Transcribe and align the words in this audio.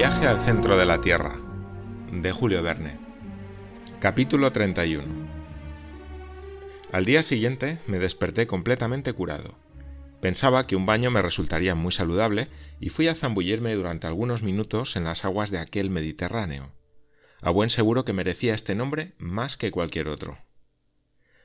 Viaje 0.00 0.26
al 0.26 0.40
centro 0.40 0.78
de 0.78 0.86
la 0.86 1.02
Tierra, 1.02 1.36
de 2.10 2.32
Julio 2.32 2.62
Verne. 2.62 2.96
Capítulo 3.98 4.50
31. 4.50 5.04
Al 6.90 7.04
día 7.04 7.22
siguiente 7.22 7.80
me 7.86 7.98
desperté 7.98 8.46
completamente 8.46 9.12
curado. 9.12 9.56
Pensaba 10.22 10.66
que 10.66 10.74
un 10.74 10.86
baño 10.86 11.10
me 11.10 11.20
resultaría 11.20 11.74
muy 11.74 11.92
saludable 11.92 12.48
y 12.80 12.88
fui 12.88 13.08
a 13.08 13.14
zambullirme 13.14 13.74
durante 13.74 14.06
algunos 14.06 14.42
minutos 14.42 14.96
en 14.96 15.04
las 15.04 15.26
aguas 15.26 15.50
de 15.50 15.58
aquel 15.58 15.90
Mediterráneo. 15.90 16.72
A 17.42 17.50
buen 17.50 17.68
seguro 17.68 18.06
que 18.06 18.14
merecía 18.14 18.54
este 18.54 18.74
nombre 18.74 19.12
más 19.18 19.58
que 19.58 19.70
cualquier 19.70 20.08
otro. 20.08 20.38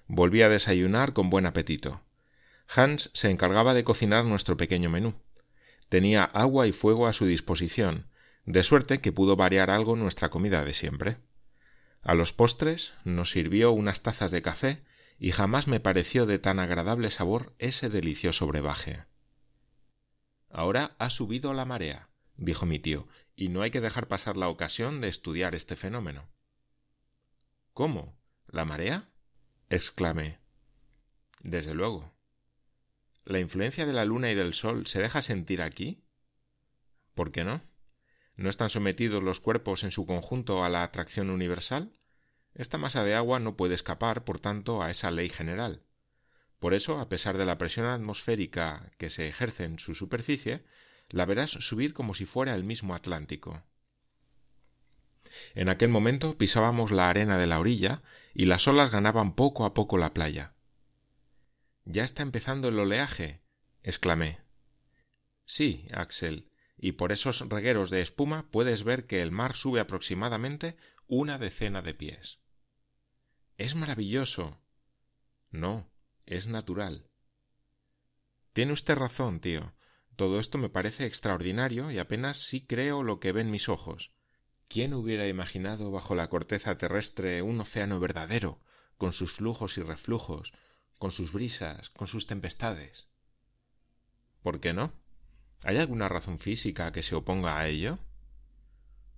Volví 0.08 0.44
a 0.44 0.48
desayunar 0.48 1.12
con 1.12 1.30
buen 1.30 1.46
apetito. 1.46 2.04
Hans 2.74 3.10
se 3.12 3.30
encargaba 3.30 3.74
de 3.74 3.84
cocinar 3.84 4.24
nuestro 4.24 4.56
pequeño 4.56 4.90
menú. 4.90 5.14
Tenía 5.90 6.24
agua 6.24 6.68
y 6.68 6.72
fuego 6.72 7.08
a 7.08 7.12
su 7.12 7.26
disposición, 7.26 8.08
de 8.46 8.64
suerte 8.64 9.02
que 9.02 9.12
pudo 9.12 9.36
variar 9.36 9.70
algo 9.70 9.96
nuestra 9.96 10.30
comida 10.30 10.64
de 10.64 10.74
siempre. 10.74 11.18
A 12.02 12.14
los 12.14 12.34
postres 12.34 12.94
nos 13.04 13.32
sirvió 13.32 13.72
unas 13.72 14.04
tazas 14.04 14.32
de 14.32 14.42
café 14.42 14.84
y 15.18 15.32
jamás 15.32 15.68
me 15.68 15.80
pareció 15.80 16.26
de 16.26 16.40
tan 16.40 16.60
agradable 16.60 17.10
sabor 17.10 17.56
ese 17.58 17.90
delicioso 17.90 18.46
brebaje. 18.46 19.06
Ahora 20.50 20.96
ha 21.00 21.10
subido 21.10 21.54
la 21.54 21.66
marea, 21.66 22.10
dijo 22.38 22.66
mi 22.66 22.80
tío, 22.80 23.08
y 23.36 23.50
no 23.50 23.62
hay 23.62 23.72
que 23.72 23.82
dejar 23.82 24.08
pasar 24.08 24.38
la 24.38 24.48
ocasión 24.48 25.02
de 25.02 25.10
estudiar 25.10 25.56
este 25.56 25.76
fenómeno. 25.76 26.30
¿Cómo? 27.74 28.18
¿La 28.48 28.64
marea? 28.64 29.10
exclamé. 29.70 30.40
Desde 31.42 31.74
luego. 31.74 32.14
¿La 33.26 33.40
influencia 33.40 33.86
de 33.86 33.94
la 33.94 34.06
luna 34.06 34.32
y 34.32 34.36
del 34.36 34.54
sol 34.54 34.86
se 34.86 35.02
deja 35.02 35.22
sentir 35.22 35.62
aquí? 35.64 36.04
¿Por 37.16 37.32
qué 37.32 37.44
no? 37.44 37.62
¿No 38.36 38.50
están 38.50 38.70
sometidos 38.70 39.24
los 39.24 39.40
cuerpos 39.40 39.84
en 39.84 39.92
su 39.92 40.06
conjunto 40.06 40.64
a 40.64 40.70
la 40.70 40.84
atracción 40.84 41.30
universal? 41.30 41.94
Esta 42.54 42.78
masa 42.78 43.04
de 43.04 43.16
agua 43.16 43.40
no 43.40 43.56
puede 43.56 43.76
escapar, 43.76 44.24
por 44.24 44.40
tanto, 44.40 44.82
a 44.82 44.90
esa 44.90 45.12
ley 45.12 45.30
general. 45.30 45.84
Por 46.60 46.74
eso, 46.74 47.00
a 47.00 47.10
pesar 47.10 47.38
de 47.38 47.46
la 47.46 47.58
presión 47.58 47.86
atmosférica 47.86 48.92
que 48.98 49.10
se 49.10 49.28
ejerce 49.28 49.64
en 49.64 49.80
su 49.80 49.96
superficie, 49.96 50.66
la 51.10 51.26
verás 51.26 51.52
subir 51.52 51.94
como 51.94 52.14
si 52.14 52.26
fuera 52.26 52.56
el 52.56 52.64
mismo 52.64 52.96
Atlántico. 52.96 53.64
En 55.54 55.70
aquel 55.70 55.90
momento 55.90 56.38
pisábamos 56.38 56.92
la 56.92 57.10
arena 57.10 57.38
de 57.38 57.48
la 57.48 57.60
orilla 57.60 58.02
y 58.34 58.46
las 58.46 58.68
olas 58.68 58.92
ganaban 58.92 59.36
poco 59.36 59.66
a 59.66 59.74
poco 59.74 59.98
la 59.98 60.14
playa. 60.14 60.54
Ya 61.84 62.04
está 62.04 62.24
empezando 62.24 62.70
el 62.70 62.80
oleaje. 62.80 63.42
exclamé. 63.84 64.40
Sí, 65.46 65.88
Axel, 65.94 66.50
y 66.78 66.94
por 66.94 67.12
esos 67.12 67.42
regueros 67.50 67.90
de 67.90 68.02
espuma 68.02 68.50
puedes 68.52 68.84
ver 68.84 69.06
que 69.08 69.22
el 69.22 69.32
mar 69.32 69.56
sube 69.56 69.80
aproximadamente 69.80 70.78
una 71.08 71.38
decena 71.38 71.82
de 71.82 71.94
pies. 71.94 72.40
Es 73.58 73.76
maravilloso. 73.76 74.60
No, 75.52 75.90
es 76.26 76.48
natural. 76.48 77.10
Tiene 78.54 78.74
usted 78.74 78.96
razón, 78.96 79.40
tío. 79.40 79.74
Todo 80.16 80.40
esto 80.40 80.58
me 80.58 80.70
parece 80.70 81.06
extraordinario 81.06 81.92
y 81.92 82.00
apenas 82.00 82.40
sí 82.40 82.66
creo 82.66 83.04
lo 83.04 83.20
que 83.20 83.32
ven 83.32 83.52
mis 83.52 83.70
ojos. 83.70 84.12
¿Quién 84.68 84.94
hubiera 84.94 85.28
imaginado 85.28 85.92
bajo 85.92 86.16
la 86.16 86.30
corteza 86.30 86.78
terrestre 86.78 87.42
un 87.42 87.60
océano 87.60 88.00
verdadero, 88.00 88.62
con 88.98 89.14
sus 89.14 89.34
flujos 89.34 89.78
y 89.78 89.82
reflujos, 89.82 90.54
con 90.98 91.12
sus 91.12 91.34
brisas, 91.34 91.90
con 91.90 92.08
sus 92.08 92.28
tempestades? 92.28 93.10
¿Por 94.42 94.60
qué 94.60 94.74
no? 94.74 94.94
¿Hay 95.64 95.78
alguna 95.78 96.10
razón 96.10 96.40
física 96.40 96.92
que 96.92 97.04
se 97.04 97.16
oponga 97.16 97.58
a 97.58 97.68
ello? 97.68 98.00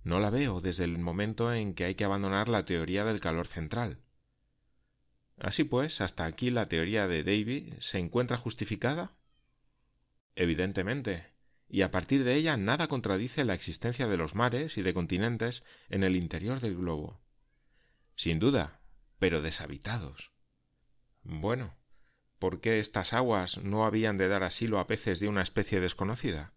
No 0.04 0.20
la 0.20 0.30
veo 0.30 0.60
desde 0.60 0.84
el 0.84 0.98
momento 0.98 1.52
en 1.52 1.74
que 1.74 1.84
hay 1.84 1.94
que 1.94 2.04
abandonar 2.04 2.48
la 2.48 2.64
teoría 2.64 3.04
del 3.04 3.20
calor 3.20 3.46
central. 3.46 4.00
Así 5.38 5.64
pues, 5.64 6.00
hasta 6.00 6.24
aquí 6.24 6.50
la 6.50 6.66
teoría 6.66 7.06
de 7.06 7.22
Davy 7.22 7.74
se 7.80 7.98
encuentra 7.98 8.38
justificada. 8.38 9.16
Evidentemente, 10.34 11.26
y 11.68 11.82
a 11.82 11.90
partir 11.90 12.24
de 12.24 12.34
ella 12.34 12.56
nada 12.56 12.88
contradice 12.88 13.44
la 13.44 13.54
existencia 13.54 14.08
de 14.08 14.16
los 14.16 14.34
mares 14.34 14.78
y 14.78 14.82
de 14.82 14.94
continentes 14.94 15.62
en 15.90 16.02
el 16.02 16.16
interior 16.16 16.60
del 16.60 16.76
globo. 16.76 17.20
Sin 18.16 18.38
duda, 18.38 18.80
pero 19.18 19.42
deshabitados. 19.42 20.32
Bueno, 21.22 21.76
¿Por 22.38 22.60
qué 22.60 22.78
estas 22.78 23.12
aguas 23.12 23.58
no 23.58 23.84
habían 23.84 24.16
de 24.16 24.28
dar 24.28 24.44
asilo 24.44 24.78
a 24.78 24.86
peces 24.86 25.20
de 25.20 25.28
una 25.28 25.42
especie 25.42 25.80
desconocida? 25.80 26.52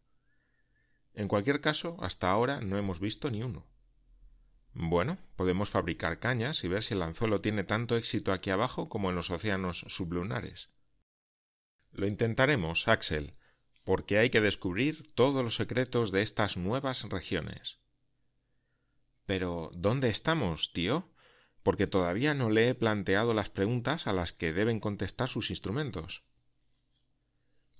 En 1.14 1.28
cualquier 1.28 1.62
caso, 1.62 1.98
hasta 2.02 2.30
ahora 2.30 2.62
no 2.62 2.78
hemos 2.78 3.00
visto 3.00 3.30
ni 3.32 3.44
uno. 3.44 3.66
Bueno, 4.74 5.18
podemos 5.36 5.70
fabricar 5.70 6.20
cañas 6.20 6.64
y 6.64 6.68
ver 6.68 6.84
si 6.84 6.94
el 6.94 7.02
anzuelo 7.02 7.42
tiene 7.42 7.64
tanto 7.64 7.98
éxito 7.98 8.32
aquí 8.32 8.52
abajo 8.52 8.88
como 8.88 9.10
en 9.10 9.16
los 9.16 9.30
océanos 9.30 9.86
sublunares. 9.90 10.70
Lo 11.92 12.08
intentaremos, 12.08 12.88
Axel, 12.88 13.36
porque 13.84 14.18
hay 14.18 14.30
que 14.30 14.40
descubrir 14.40 15.14
todos 15.14 15.44
los 15.44 15.56
secretos 15.56 16.12
de 16.12 16.22
estas 16.22 16.56
nuevas 16.56 17.04
regiones. 17.10 17.80
Pero 19.26 19.72
¿dónde 19.74 20.10
estamos, 20.10 20.72
tío? 20.72 21.11
Porque 21.64 21.88
todavía 21.88 22.34
no 22.34 22.50
le 22.50 22.70
he 22.70 22.76
planteado 22.76 23.34
las 23.34 23.50
preguntas 23.50 24.08
a 24.08 24.14
las 24.14 24.34
que 24.34 24.54
deben 24.54 24.80
contestar 24.80 25.30
sus 25.30 25.50
instrumentos. 25.50 26.24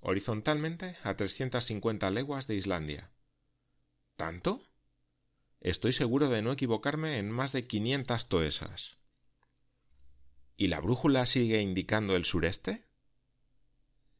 Horizontalmente 0.00 0.96
a 1.02 1.16
trescientas 1.16 1.66
cincuenta 1.66 2.10
leguas 2.10 2.46
de 2.46 2.56
Islandia. 2.56 3.10
¿Tanto? 4.16 4.62
Estoy 5.60 5.92
seguro 5.92 6.28
de 6.28 6.42
no 6.42 6.52
equivocarme 6.52 7.18
en 7.18 7.30
más 7.30 7.52
de 7.52 7.66
quinientas 7.66 8.28
toesas. 8.28 8.98
¿Y 10.56 10.68
la 10.68 10.80
brújula 10.80 11.26
sigue 11.26 11.60
indicando 11.60 12.16
el 12.16 12.24
sureste? 12.24 12.84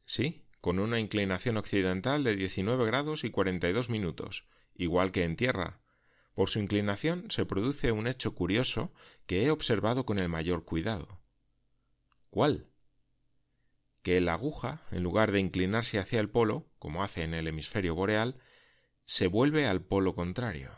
Sí, 0.05 0.45
con 0.61 0.79
una 0.79 0.99
inclinación 0.99 1.57
occidental 1.57 2.23
de 2.23 2.35
diecinueve 2.35 2.85
grados 2.85 3.23
y 3.23 3.29
cuarenta 3.29 3.69
y 3.69 3.73
dos 3.73 3.89
minutos, 3.89 4.45
igual 4.75 5.11
que 5.11 5.23
en 5.23 5.35
tierra, 5.35 5.82
por 6.33 6.49
su 6.49 6.59
inclinación 6.59 7.29
se 7.29 7.45
produce 7.45 7.91
un 7.91 8.07
hecho 8.07 8.33
curioso 8.33 8.91
que 9.25 9.45
he 9.45 9.51
observado 9.51 10.05
con 10.05 10.19
el 10.19 10.29
mayor 10.29 10.65
cuidado. 10.65 11.21
¿Cuál? 12.29 12.67
Que 14.01 14.19
la 14.19 14.33
aguja, 14.33 14.83
en 14.91 15.03
lugar 15.03 15.31
de 15.31 15.39
inclinarse 15.39 15.99
hacia 15.99 16.19
el 16.19 16.29
polo, 16.29 16.67
como 16.79 17.03
hace 17.03 17.23
en 17.23 17.33
el 17.33 17.47
hemisferio 17.47 17.95
boreal, 17.95 18.39
se 19.05 19.27
vuelve 19.27 19.65
al 19.65 19.81
polo 19.81 20.15
contrario. 20.15 20.71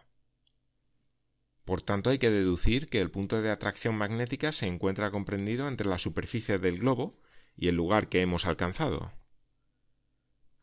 Por 1.63 1.81
tanto, 1.81 2.11
hay 2.11 2.19
que 2.19 2.29
deducir 2.29 2.87
que 2.89 3.01
el 3.01 3.09
punto 3.09 3.41
de 3.41 3.49
atracción 3.49 3.95
magnética 3.95 4.51
se 4.51 4.67
encuentra 4.67 5.09
comprendido 5.09 5.67
entre 5.67 5.87
la 5.87 5.97
superficie 5.97 6.59
del 6.59 6.79
globo 6.79 7.19
y 7.55 7.69
el 7.69 7.75
lugar 7.75 8.09
que 8.09 8.21
hemos 8.21 8.45
alcanzado. 8.45 9.13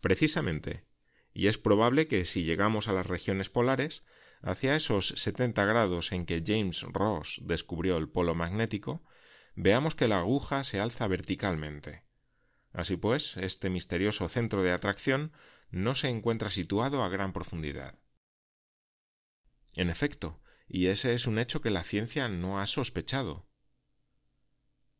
Precisamente, 0.00 0.84
y 1.32 1.48
es 1.48 1.58
probable 1.58 2.06
que 2.06 2.24
si 2.24 2.44
llegamos 2.44 2.86
a 2.86 2.92
las 2.92 3.06
regiones 3.06 3.50
polares, 3.50 4.04
Hacia 4.42 4.74
esos 4.74 5.08
70 5.16 5.64
grados 5.64 6.10
en 6.10 6.26
que 6.26 6.42
James 6.44 6.82
Ross 6.82 7.40
descubrió 7.44 7.96
el 7.96 8.08
polo 8.08 8.34
magnético, 8.34 9.04
veamos 9.54 9.94
que 9.94 10.08
la 10.08 10.18
aguja 10.18 10.64
se 10.64 10.80
alza 10.80 11.06
verticalmente. 11.06 12.04
Así 12.72 12.96
pues, 12.96 13.36
este 13.36 13.70
misterioso 13.70 14.28
centro 14.28 14.62
de 14.62 14.72
atracción 14.72 15.32
no 15.70 15.94
se 15.94 16.08
encuentra 16.08 16.50
situado 16.50 17.04
a 17.04 17.08
gran 17.08 17.32
profundidad. 17.32 17.98
En 19.74 19.90
efecto, 19.90 20.42
y 20.66 20.86
ese 20.88 21.14
es 21.14 21.26
un 21.26 21.38
hecho 21.38 21.60
que 21.60 21.70
la 21.70 21.84
ciencia 21.84 22.28
no 22.28 22.60
ha 22.60 22.66
sospechado. 22.66 23.46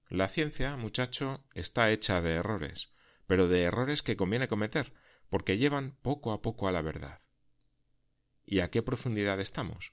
La 0.08 0.28
ciencia, 0.28 0.76
muchacho, 0.76 1.44
está 1.54 1.90
hecha 1.90 2.20
de 2.20 2.34
errores, 2.34 2.92
pero 3.26 3.48
de 3.48 3.62
errores 3.62 4.02
que 4.02 4.16
conviene 4.16 4.48
cometer, 4.48 4.92
porque 5.30 5.58
llevan 5.58 5.96
poco 6.02 6.32
a 6.32 6.42
poco 6.42 6.68
a 6.68 6.72
la 6.72 6.82
verdad. 6.82 7.21
¿Y 8.44 8.60
a 8.60 8.70
qué 8.70 8.82
profundidad 8.82 9.40
estamos? 9.40 9.92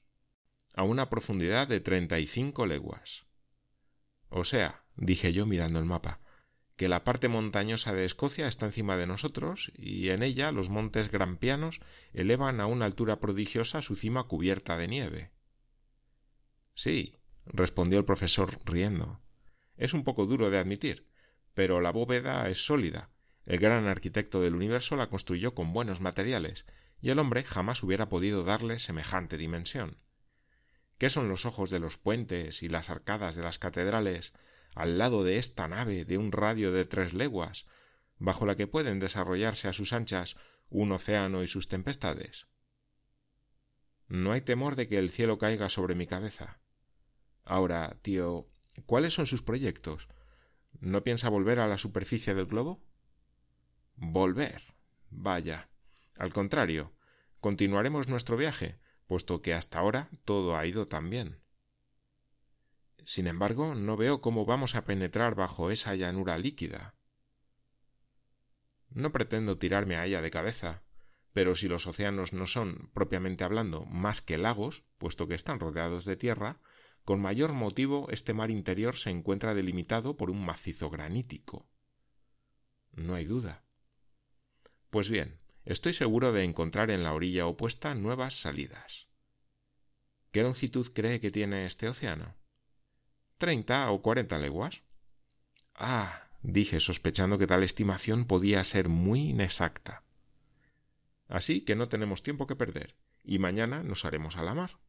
A 0.76 0.84
una 0.84 1.10
profundidad 1.10 1.68
de 1.68 1.80
treinta 1.80 2.20
y 2.20 2.28
cinco 2.28 2.66
leguas. 2.66 3.26
O 4.30 4.44
sea, 4.44 4.84
dije 4.96 5.34
yo 5.34 5.46
mirando 5.46 5.80
el 5.80 5.86
mapa, 5.86 6.22
que 6.76 6.88
la 6.88 7.04
parte 7.04 7.28
montañosa 7.28 7.94
de 7.94 8.06
Escocia 8.06 8.48
está 8.48 8.66
encima 8.66 8.96
de 8.96 9.08
nosotros 9.08 9.72
y 9.76 10.12
en 10.12 10.24
ella 10.24 10.52
los 10.52 10.70
montes 10.70 11.12
grampianos 11.12 11.82
elevan 12.14 12.62
a 12.62 12.68
una 12.68 12.86
altura 12.86 13.20
prodigiosa 13.20 13.82
su 13.82 13.96
cima 13.96 14.24
cubierta 14.24 14.78
de 14.78 14.88
nieve. 14.88 15.32
Sí, 16.76 17.18
respondió 17.46 18.00
el 18.00 18.06
profesor 18.06 18.60
riendo. 18.64 19.20
Es 19.76 19.94
un 19.94 20.06
poco 20.06 20.26
duro 20.26 20.50
de 20.50 20.58
admitir, 20.58 21.06
pero 21.54 21.82
la 21.82 21.92
bóveda 21.92 22.48
es 22.48 22.66
sólida. 22.66 23.10
El 23.46 23.60
gran 23.60 23.88
arquitecto 23.88 24.40
del 24.40 24.56
universo 24.56 24.96
la 24.96 25.10
construyó 25.10 25.54
con 25.54 25.74
buenos 25.74 26.00
materiales 26.00 26.66
y 27.02 27.10
el 27.10 27.20
hombre 27.20 27.44
jamás 27.44 27.84
hubiera 27.84 28.10
podido 28.10 28.44
darle 28.44 28.80
semejante 28.80 29.38
dimensión. 29.38 29.98
¿Qué 30.98 31.10
son 31.10 31.30
los 31.30 31.46
ojos 31.46 31.70
de 31.70 31.80
los 31.80 31.98
puentes 31.98 32.62
y 32.62 32.70
las 32.70 32.90
arcadas 32.90 33.36
de 33.36 33.44
las 33.44 33.58
catedrales 33.58 34.34
al 34.76 34.98
lado 34.98 35.24
de 35.24 35.38
esta 35.38 35.68
nave 35.68 36.06
de 36.06 36.18
un 36.18 36.32
radio 36.32 36.72
de 36.72 36.86
tres 36.86 37.14
leguas, 37.14 37.68
bajo 38.18 38.46
la 38.46 38.56
que 38.56 38.68
pueden 38.68 39.00
desarrollarse 39.00 39.68
a 39.68 39.74
sus 39.74 39.94
anchas 39.94 40.36
un 40.70 40.92
océano 40.92 41.42
y 41.42 41.48
sus 41.48 41.68
tempestades? 41.68 42.48
No 44.08 44.34
hay 44.34 44.42
temor 44.42 44.76
de 44.76 44.88
que 44.88 44.98
el 44.98 45.10
cielo 45.10 45.38
caiga 45.38 45.70
sobre 45.70 45.96
mi 45.96 46.06
cabeza. 46.06 46.60
Ahora, 47.46 47.98
tío, 48.02 48.50
¿cuáles 48.86 49.14
son 49.14 49.26
sus 49.26 49.42
proyectos? 49.42 50.10
¿No 50.80 51.04
piensa 51.04 51.30
volver 51.30 51.60
a 51.60 51.68
la 51.68 51.78
superficie 51.78 52.34
del 52.34 52.46
globo? 52.46 52.84
Volver. 53.96 54.64
Vaya. 55.10 55.69
Al 56.20 56.34
contrario, 56.34 56.92
continuaremos 57.40 58.10
nuestro 58.10 58.36
viaje, 58.36 58.78
puesto 59.08 59.42
que 59.42 59.54
hasta 59.54 59.80
ahora 59.80 60.10
todo 60.26 60.58
ha 60.58 60.66
ido 60.66 60.90
tan 60.90 61.10
bien. 61.10 61.40
Sin 63.06 63.26
embargo, 63.26 63.74
no 63.74 63.96
veo 63.96 64.20
cómo 64.20 64.46
vamos 64.46 64.76
a 64.76 64.84
penetrar 64.84 65.36
bajo 65.36 65.72
esa 65.72 65.96
llanura 65.96 66.38
líquida. 66.38 66.94
No 68.90 69.14
pretendo 69.14 69.58
tirarme 69.58 69.96
a 69.96 70.06
ella 70.06 70.22
de 70.22 70.30
cabeza, 70.30 70.84
pero 71.32 71.56
si 71.56 71.70
los 71.70 71.88
océanos 71.88 72.34
no 72.34 72.48
son, 72.48 72.90
propiamente 72.94 73.46
hablando, 73.46 73.86
más 73.86 74.20
que 74.20 74.38
lagos, 74.38 74.84
puesto 74.98 75.30
que 75.30 75.36
están 75.36 75.62
rodeados 75.62 76.04
de 76.04 76.18
tierra, 76.18 76.60
con 77.06 77.22
mayor 77.22 77.54
motivo 77.54 78.10
este 78.12 78.34
mar 78.34 78.52
interior 78.52 78.98
se 78.98 79.10
encuentra 79.10 79.54
delimitado 79.54 80.18
por 80.18 80.30
un 80.30 80.44
macizo 80.44 80.90
granítico. 80.90 81.66
No 82.92 83.16
hay 83.16 83.24
duda. 83.24 83.64
Pues 84.90 85.10
bien, 85.10 85.39
estoy 85.70 85.94
seguro 85.94 86.34
de 86.34 86.44
encontrar 86.44 86.90
en 86.90 87.04
la 87.04 87.14
orilla 87.14 87.46
opuesta 87.46 87.94
nuevas 87.94 88.42
salidas. 88.42 89.08
¿Qué 90.32 90.42
longitud 90.42 90.92
cree 90.94 91.20
que 91.20 91.32
tiene 91.32 91.66
este 91.66 91.88
océano? 91.88 92.36
¿Treinta 93.38 93.90
o 93.92 94.02
cuarenta 94.02 94.40
leguas? 94.40 94.82
Ah, 95.76 96.24
dije 96.42 96.80
sospechando 96.80 97.38
que 97.38 97.48
tal 97.48 97.64
estimación 97.64 98.26
podía 98.26 98.64
ser 98.64 98.90
muy 98.90 99.30
inexacta. 99.30 100.04
Así 101.28 101.62
que 101.62 101.76
no 101.76 101.88
tenemos 101.88 102.24
tiempo 102.24 102.48
que 102.48 102.56
perder, 102.56 102.96
y 103.24 103.38
mañana 103.38 103.84
nos 103.84 104.06
haremos 104.06 104.38
a 104.38 104.44
la 104.44 104.56
mar. 104.56 104.80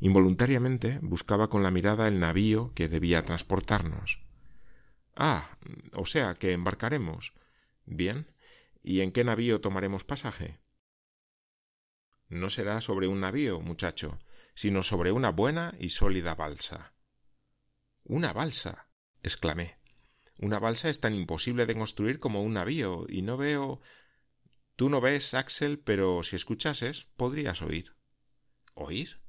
Involuntariamente 0.00 0.98
buscaba 1.02 1.48
con 1.48 1.62
la 1.62 1.70
mirada 1.70 2.08
el 2.08 2.18
navío 2.18 2.72
que 2.74 2.88
debía 2.88 3.24
transportarnos. 3.24 4.20
Ah, 5.14 5.56
o 5.92 6.04
sea 6.04 6.34
que 6.34 6.52
embarcaremos. 6.52 7.32
Bien. 7.86 8.26
¿Y 8.88 9.02
en 9.02 9.12
qué 9.12 9.22
navío 9.22 9.60
tomaremos 9.60 10.04
pasaje? 10.04 10.62
No 12.30 12.48
será 12.48 12.80
sobre 12.80 13.06
un 13.06 13.20
navío, 13.20 13.60
muchacho, 13.60 14.18
sino 14.54 14.82
sobre 14.82 15.12
una 15.12 15.28
buena 15.28 15.74
y 15.78 15.90
sólida 15.90 16.34
balsa. 16.34 16.94
Una 18.04 18.32
balsa. 18.32 18.88
exclamé. 19.22 19.78
Una 20.38 20.58
balsa 20.58 20.88
es 20.88 21.00
tan 21.00 21.14
imposible 21.14 21.66
de 21.66 21.74
construir 21.74 22.18
como 22.18 22.42
un 22.42 22.54
navío, 22.54 23.04
y 23.10 23.20
no 23.20 23.36
veo 23.36 23.82
Tú 24.74 24.88
no 24.88 25.02
ves, 25.02 25.34
Axel, 25.34 25.78
pero 25.80 26.22
si 26.22 26.36
escuchases, 26.36 27.08
podrías 27.18 27.60
oír. 27.60 27.94
¿Oír? 28.72 29.20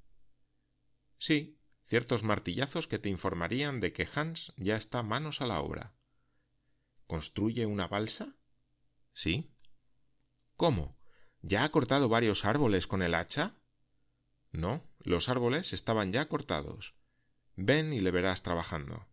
Sí, 1.17 1.59
ciertos 1.83 2.23
martillazos 2.23 2.87
que 2.87 2.97
te 2.97 3.09
informarían 3.09 3.81
de 3.81 3.91
que 3.91 4.07
Hans 4.15 4.53
ya 4.55 4.77
está 4.77 5.03
manos 5.03 5.41
a 5.41 5.47
la 5.47 5.59
obra. 5.59 5.97
¿Construye 7.07 7.65
una 7.65 7.89
balsa? 7.89 8.38
Sí. 9.19 9.51
¿Cómo? 10.55 10.97
¿Ya 11.41 11.65
ha 11.65 11.71
cortado 11.71 12.07
varios 12.07 12.45
árboles 12.45 12.87
con 12.87 13.01
el 13.01 13.13
hacha? 13.13 13.57
No, 14.53 14.81
los 14.99 15.27
árboles 15.27 15.73
estaban 15.73 16.13
ya 16.13 16.29
cortados. 16.29 16.95
Ven 17.57 17.91
y 17.91 17.99
le 17.99 18.11
verás 18.11 18.43
trabajando. 18.43 19.07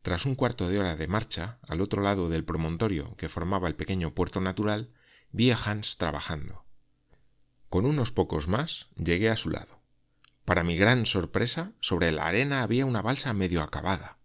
Tras 0.00 0.24
un 0.24 0.36
cuarto 0.36 0.70
de 0.70 0.78
hora 0.78 0.96
de 0.96 1.06
marcha, 1.06 1.58
al 1.68 1.82
otro 1.82 2.00
lado 2.00 2.30
del 2.30 2.46
promontorio 2.46 3.14
que 3.16 3.28
formaba 3.28 3.68
el 3.68 3.76
pequeño 3.76 4.14
puerto 4.14 4.40
natural, 4.40 4.94
vi 5.32 5.50
a 5.50 5.58
Hans 5.62 5.98
trabajando. 5.98 6.64
Con 7.68 7.84
unos 7.84 8.10
pocos 8.10 8.48
más 8.48 8.86
llegué 8.96 9.28
a 9.28 9.36
su 9.36 9.50
lado. 9.50 9.82
Para 10.46 10.64
mi 10.64 10.78
gran 10.78 11.04
sorpresa, 11.04 11.72
sobre 11.80 12.10
la 12.10 12.24
arena 12.24 12.62
había 12.62 12.86
una 12.86 13.02
balsa 13.02 13.34
medio 13.34 13.62
acabada. 13.62 14.16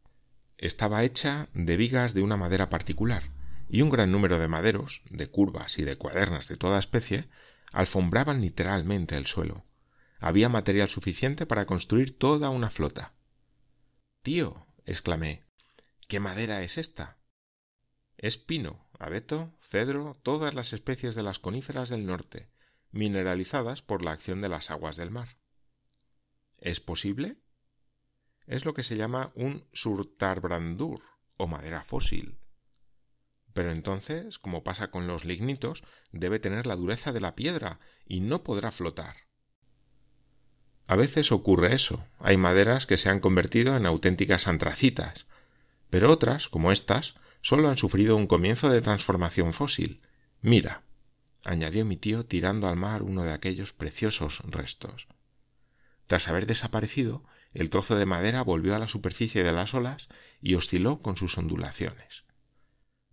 Estaba 0.58 1.04
hecha 1.04 1.50
de 1.54 1.76
vigas 1.76 2.14
de 2.14 2.22
una 2.22 2.38
madera 2.38 2.70
particular, 2.70 3.24
y 3.70 3.82
un 3.82 3.90
gran 3.90 4.12
número 4.12 4.40
de 4.40 4.48
maderos, 4.48 5.02
de 5.10 5.28
curvas 5.28 5.80
y 5.80 5.84
de 5.84 5.96
cuadernas 5.96 6.48
de 6.48 6.58
toda 6.58 6.80
especie, 6.80 7.28
alfombraban 7.72 8.42
literalmente 8.42 9.18
el 9.18 9.26
suelo. 9.26 9.66
Había 10.20 10.48
material 10.48 10.90
suficiente 10.90 11.46
para 11.46 11.66
construir 11.66 12.18
toda 12.18 12.50
una 12.50 12.70
flota. 12.70 13.14
Tío, 14.22 14.68
exclamé, 14.86 15.44
¿qué 16.08 16.20
madera 16.20 16.62
es 16.64 16.78
esta? 16.78 17.18
Es 18.18 18.38
pino, 18.38 18.88
abeto, 19.00 19.54
cedro, 19.60 20.18
todas 20.24 20.54
las 20.54 20.72
especies 20.72 21.16
de 21.16 21.24
las 21.24 21.40
coníferas 21.40 21.90
del 21.90 22.06
norte, 22.06 22.50
mineralizadas 22.92 23.82
por 23.82 24.04
la 24.04 24.12
acción 24.12 24.40
de 24.40 24.50
las 24.50 24.72
aguas 24.72 24.96
del 24.96 25.12
mar. 25.12 25.38
¿Es 26.60 26.80
posible? 26.80 27.38
Es 28.46 28.64
lo 28.64 28.74
que 28.74 28.84
se 28.84 28.96
llama 28.96 29.34
un 29.36 29.68
surtarbrandur 29.74 31.02
o 31.38 31.48
madera 31.48 31.84
fósil. 31.84 32.40
Pero 33.54 33.72
entonces, 33.72 34.40
como 34.40 34.64
pasa 34.64 34.90
con 34.90 35.08
los 35.08 35.26
lignitos, 35.26 35.84
debe 36.12 36.40
tener 36.40 36.66
la 36.68 36.76
dureza 36.76 37.12
de 37.12 37.22
la 37.22 37.36
piedra 37.36 37.80
y 38.06 38.20
no 38.20 38.44
podrá 38.44 38.72
flotar. 38.72 39.16
A 40.88 40.96
veces 40.96 41.32
ocurre 41.32 41.74
eso. 41.74 42.06
Hay 42.20 42.38
maderas 42.38 42.86
que 42.86 42.98
se 42.98 43.10
han 43.10 43.20
convertido 43.20 43.78
en 43.78 43.86
auténticas 43.86 44.48
antracitas, 44.48 45.28
pero 45.90 46.12
otras, 46.12 46.50
como 46.50 46.72
estas, 46.72 47.16
solo 47.42 47.70
han 47.70 47.78
sufrido 47.78 48.16
un 48.16 48.28
comienzo 48.28 48.70
de 48.70 48.82
transformación 48.82 49.54
fósil. 49.54 50.02
Mira, 50.42 50.82
añadió 51.46 51.86
mi 51.86 51.98
tío 51.98 52.26
tirando 52.26 52.68
al 52.68 52.76
mar 52.76 53.04
uno 53.04 53.24
de 53.24 53.32
aquellos 53.32 53.74
preciosos 53.74 54.42
restos. 54.46 55.08
Tras 56.08 56.28
haber 56.28 56.48
desaparecido, 56.48 57.24
el 57.54 57.70
trozo 57.70 57.96
de 57.96 58.06
madera 58.06 58.42
volvió 58.42 58.76
a 58.76 58.80
la 58.80 58.88
superficie 58.88 59.44
de 59.44 59.54
las 59.54 59.74
olas 59.74 60.10
y 60.42 60.56
osciló 60.56 61.02
con 61.02 61.16
sus 61.16 61.38
ondulaciones. 61.38 62.24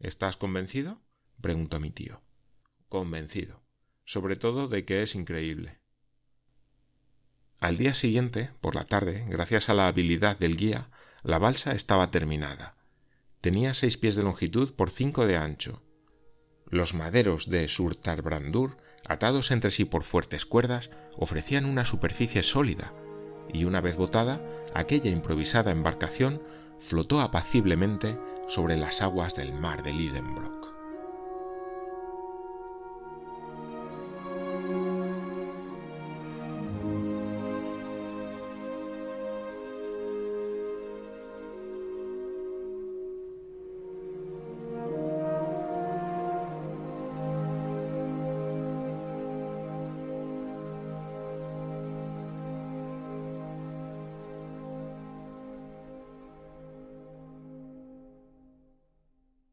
¿Estás 0.00 0.36
convencido? 0.36 1.00
preguntó 1.40 1.78
mi 1.78 1.90
tío. 1.90 2.20
Convencido, 2.88 3.62
sobre 4.04 4.34
todo 4.36 4.66
de 4.66 4.84
que 4.84 5.02
es 5.02 5.14
increíble. 5.14 5.78
Al 7.60 7.76
día 7.76 7.94
siguiente, 7.94 8.50
por 8.60 8.74
la 8.74 8.86
tarde, 8.86 9.26
gracias 9.28 9.68
a 9.68 9.74
la 9.74 9.86
habilidad 9.86 10.38
del 10.38 10.56
guía, 10.56 10.90
la 11.22 11.38
balsa 11.38 11.72
estaba 11.72 12.10
terminada, 12.10 12.80
Tenía 13.40 13.72
seis 13.72 13.96
pies 13.96 14.16
de 14.16 14.22
longitud 14.22 14.74
por 14.74 14.90
cinco 14.90 15.26
de 15.26 15.38
ancho. 15.38 15.82
Los 16.66 16.92
maderos 16.92 17.48
de 17.48 17.68
Surtarbrandur, 17.68 18.76
atados 19.08 19.50
entre 19.50 19.70
sí 19.70 19.86
por 19.86 20.04
fuertes 20.04 20.44
cuerdas, 20.44 20.90
ofrecían 21.16 21.64
una 21.64 21.86
superficie 21.86 22.42
sólida, 22.42 22.92
y 23.50 23.64
una 23.64 23.80
vez 23.80 23.96
botada, 23.96 24.42
aquella 24.74 25.10
improvisada 25.10 25.70
embarcación 25.70 26.42
flotó 26.80 27.22
apaciblemente 27.22 28.18
sobre 28.50 28.76
las 28.76 29.00
aguas 29.00 29.36
del 29.36 29.54
mar 29.54 29.84
de 29.84 29.92
Lidenbrock. 29.92 30.59